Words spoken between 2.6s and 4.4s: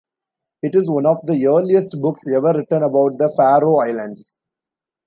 about the Faroe Islands.